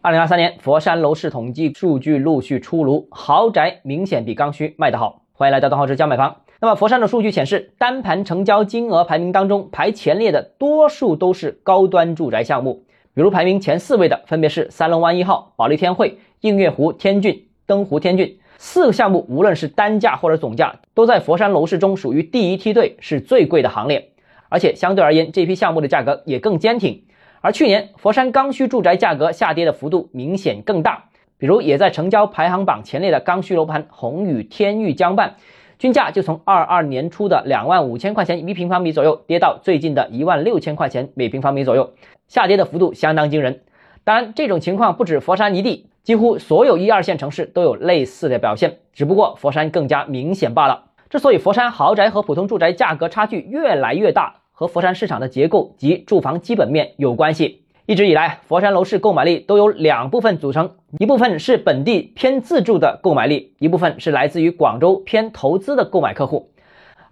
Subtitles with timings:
[0.00, 5.22] 二零二三年佛山楼市统计数据陆续出炉，豪宅明显比刚需卖得好。
[5.32, 6.36] 欢迎来到东浩之家买房。
[6.60, 24.12] 那么佛山的数据显示，单盘成交金额排名当中排前列的多数都是高端住宅项目，比如排名前四位的分别是三龙湾一号、保利天汇、映月湖天骏、登湖天骏四个项目，无论是单价或者总价，都在佛山楼市中属于第一梯队，是最贵的行列。
[24.48, 27.02] 而且相对而言，这批项目的价格也更坚挺。
[27.40, 31.04] 而去年佛山刚需住宅价格下跌的幅度明显更大，
[31.38, 35.36] 比如也在成交排行榜前列的刚需楼盘宏宇天域江畔，
[35.78, 41.92] 均价就从二二年初的两万五千块钱一平方米左右，跌到最近的一万六千块钱每平方米左右，
[42.26, 43.60] 下跌的幅度相当惊人。
[44.02, 50.86] 当然，这种情况不止佛山一地，几乎所有一二线城市都有类似的表现，只不过佛山更加明显罢了。
[51.10, 57.62] 之所以佛山豪宅和普通住宅价格差距越来越大，和佛山市场的结构及住房基本面有关系。
[57.86, 66.50] 一直以来，佛山楼市购买力都由两部分组成，一部分是本地偏自住的购买力，一部分是来自于广州偏投资的购买客户。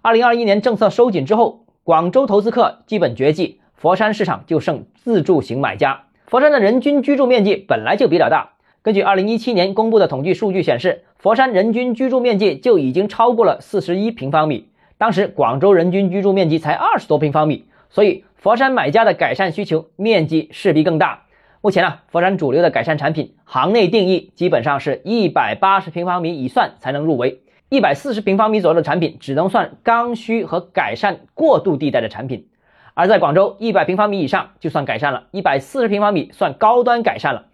[0.01, 6.03] 二零二一年政策收紧之后，广州投资客基本绝迹，佛山市场就剩自住型买家。
[6.25, 14.67] 佛山的人均居住面积本来就比较大，根据二零一七年公布的统计数据显示，佛山人均居住面积就已经超过了四十一平方米。
[14.99, 21.23] 当时广州人均居住面积才二十多平方米，所以佛山买家的改善需求面积势必更大。
[21.61, 32.47] 目前呢，佛山主流的改善产品，行内定义基本上是一百八十平方米以上才能入围，一百四十平方米左右的产品只能算刚需和改善过渡地带的产品。
[32.95, 37.45] 而在广州，一百平方米以上就算改善了，一百四十平方米算高端改善了。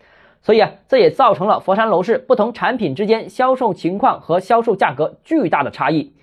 [0.41, 6.13] 所以啊，这也造成了佛山楼市不同产品之间销售情况和销售价格巨大的差异。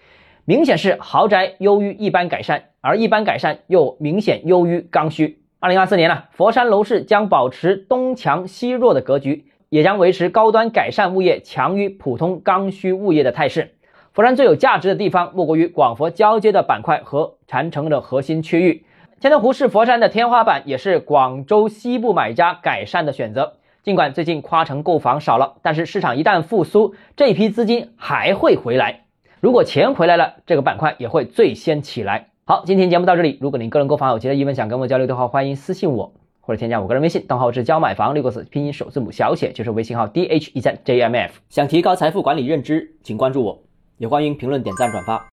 [0.45, 5.43] 明显是豪宅优于一般改善，而一般改善又明显优于刚需。
[5.61, 13.75] 二零二四年呢，佛山楼市将保持东强西弱的格局，也将维持高端改善物业强于普通刚需物业的态势。
[14.13, 18.85] 佛山最有价值的地方，莫过于广佛交接的板块和禅城的核心区域。
[19.21, 23.59] 千灯湖是佛山的天花板，也是广州西部买家改善的选择。
[23.83, 29.05] 尽管最近跨城购房少了，但是市场一旦复苏，这批资金还会回来。
[29.41, 32.29] 如果钱回来了，这个板块也会最先起来。
[32.45, 33.39] 好，今天节目到这里。
[33.41, 36.13] 如果您个人购房有其他疑问想跟我交流的话，欢迎私信我
[36.43, 41.41] 或者添加我个人微信，账号是教买房六个字拼音首字母小写，就是微信号 d h 一三 j m f。
[41.49, 43.63] 想提高财富管理认知，请关注我，
[43.97, 45.27] 也欢迎评论、点赞、转发。